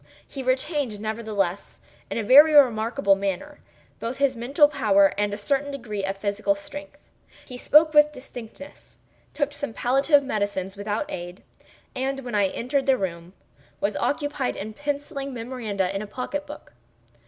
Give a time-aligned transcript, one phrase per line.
[0.27, 3.59] He retained, nevertheless, in a very remarkable manner,
[3.99, 6.97] both his mental power and a certain degree of physical strength.
[7.45, 13.33] He spoke with distinctness—took some palliative medicines without aid—and, when I entered the room,
[13.79, 16.73] was occupied in penciling memoranda in a pocket book.